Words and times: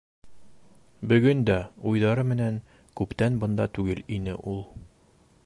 Бөгөн 1.11 1.43
дә 1.49 1.57
уйҙары 1.91 2.25
менән 2.31 2.59
күптән 3.03 3.39
бында 3.45 3.69
түгел 3.79 4.03
ине 4.19 4.39
ул. 4.55 4.63